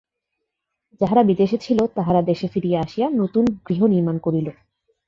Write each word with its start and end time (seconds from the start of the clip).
যাহারা 1.01 1.23
বিদেশে 1.23 1.57
ছিল 1.57 1.79
তাহারা 1.95 2.21
দেশে 2.21 2.47
ফিরিয়া 2.47 2.79
আসিয়া 2.81 3.07
নূতন 3.09 3.45
গৃহ 3.67 3.81
নির্মাণ 3.85 4.17
করিল। 4.17 4.47